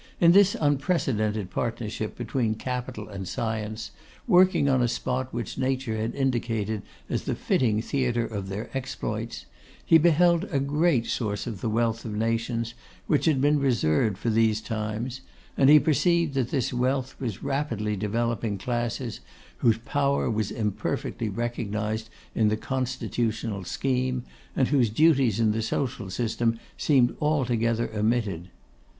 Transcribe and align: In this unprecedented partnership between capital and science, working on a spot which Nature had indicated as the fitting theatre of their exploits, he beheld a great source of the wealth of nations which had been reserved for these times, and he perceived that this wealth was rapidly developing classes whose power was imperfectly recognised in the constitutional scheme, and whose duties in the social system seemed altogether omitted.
In 0.19 0.31
this 0.31 0.55
unprecedented 0.59 1.51
partnership 1.51 2.17
between 2.17 2.55
capital 2.55 3.07
and 3.07 3.27
science, 3.27 3.91
working 4.25 4.67
on 4.67 4.81
a 4.81 4.87
spot 4.87 5.31
which 5.31 5.59
Nature 5.59 5.95
had 5.95 6.15
indicated 6.15 6.81
as 7.07 7.25
the 7.25 7.35
fitting 7.35 7.83
theatre 7.83 8.25
of 8.25 8.49
their 8.49 8.75
exploits, 8.75 9.45
he 9.85 9.99
beheld 9.99 10.45
a 10.45 10.59
great 10.59 11.05
source 11.05 11.45
of 11.45 11.61
the 11.61 11.69
wealth 11.69 12.03
of 12.03 12.15
nations 12.15 12.73
which 13.05 13.25
had 13.25 13.39
been 13.41 13.59
reserved 13.59 14.17
for 14.17 14.31
these 14.31 14.59
times, 14.59 15.21
and 15.55 15.69
he 15.69 15.77
perceived 15.77 16.33
that 16.33 16.49
this 16.49 16.73
wealth 16.73 17.15
was 17.19 17.43
rapidly 17.43 17.95
developing 17.95 18.57
classes 18.57 19.19
whose 19.57 19.77
power 19.77 20.31
was 20.31 20.49
imperfectly 20.49 21.29
recognised 21.29 22.09
in 22.33 22.47
the 22.47 22.57
constitutional 22.57 23.63
scheme, 23.63 24.23
and 24.55 24.69
whose 24.69 24.89
duties 24.89 25.39
in 25.39 25.51
the 25.51 25.61
social 25.61 26.09
system 26.09 26.57
seemed 26.75 27.15
altogether 27.21 27.87
omitted. 27.95 28.49